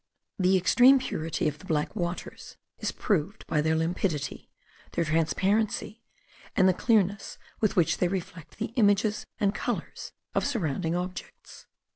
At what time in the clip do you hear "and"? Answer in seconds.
6.55-6.67, 9.39-9.53